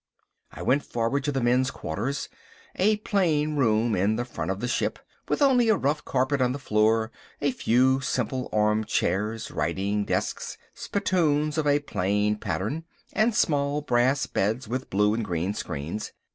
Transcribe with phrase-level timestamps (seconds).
[0.51, 4.97] I went forward to the men's quarters—a plain room in the front of the ship,
[5.29, 10.57] with only a rough carpet on the floor, a few simple arm chairs, writing desks,
[10.73, 12.83] spittoons of a plain pattern,
[13.13, 16.13] and small brass beds with blue and green screens.